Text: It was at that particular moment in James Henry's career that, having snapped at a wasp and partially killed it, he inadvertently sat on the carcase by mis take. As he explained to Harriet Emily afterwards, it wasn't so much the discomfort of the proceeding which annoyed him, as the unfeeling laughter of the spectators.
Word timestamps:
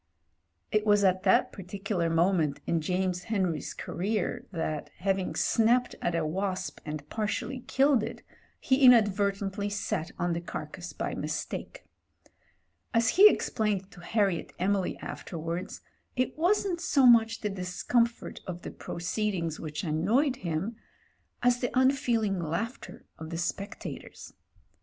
It 0.71 0.83
was 0.83 1.03
at 1.03 1.21
that 1.25 1.51
particular 1.51 2.09
moment 2.09 2.59
in 2.65 2.81
James 2.81 3.25
Henry's 3.25 3.71
career 3.75 4.47
that, 4.51 4.89
having 4.97 5.35
snapped 5.35 5.93
at 6.01 6.15
a 6.15 6.25
wasp 6.25 6.79
and 6.87 7.07
partially 7.11 7.59
killed 7.67 8.01
it, 8.01 8.23
he 8.59 8.81
inadvertently 8.83 9.69
sat 9.69 10.09
on 10.17 10.33
the 10.33 10.41
carcase 10.41 10.91
by 10.91 11.13
mis 11.13 11.45
take. 11.45 11.85
As 12.95 13.09
he 13.09 13.29
explained 13.29 13.91
to 13.91 13.99
Harriet 14.01 14.53
Emily 14.57 14.97
afterwards, 14.97 15.81
it 16.15 16.35
wasn't 16.35 16.81
so 16.81 17.05
much 17.05 17.41
the 17.41 17.49
discomfort 17.51 18.39
of 18.47 18.63
the 18.63 18.71
proceeding 18.71 19.51
which 19.59 19.83
annoyed 19.83 20.37
him, 20.37 20.77
as 21.43 21.59
the 21.59 21.69
unfeeling 21.77 22.39
laughter 22.41 23.05
of 23.19 23.29
the 23.29 23.37
spectators. 23.37 24.33